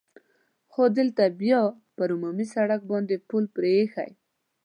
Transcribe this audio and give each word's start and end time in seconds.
خو 0.71 0.83
دلته 0.97 1.21
یې 1.29 1.35
بیا 1.41 1.61
پر 1.97 2.09
عمومي 2.15 2.45
سړک 2.55 2.81
باندې 2.91 3.15
پل 3.27 3.43
پرې 3.55 3.71
اېښی. 3.77 4.11